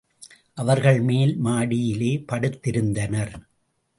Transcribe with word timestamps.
அவர்கள் 0.53 1.01
மேல் 1.01 1.33
மாடியிலே 1.37 2.25
படுத்திருந்தனர். 2.31 3.33